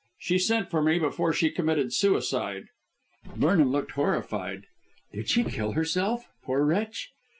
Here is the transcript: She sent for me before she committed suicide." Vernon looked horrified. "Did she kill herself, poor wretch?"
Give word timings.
She 0.17 0.39
sent 0.39 0.71
for 0.71 0.81
me 0.81 0.97
before 0.97 1.31
she 1.31 1.51
committed 1.51 1.93
suicide." 1.93 2.69
Vernon 3.35 3.69
looked 3.69 3.91
horrified. 3.91 4.63
"Did 5.13 5.29
she 5.29 5.43
kill 5.43 5.73
herself, 5.73 6.27
poor 6.43 6.65
wretch?" 6.65 7.11